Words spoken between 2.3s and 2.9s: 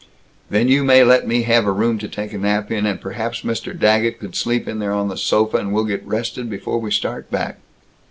a nap in,